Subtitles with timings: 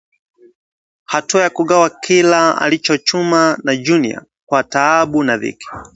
[1.05, 5.67] Hatua ya kugawa kila alichochuma na Junior kwa taabu na dhiki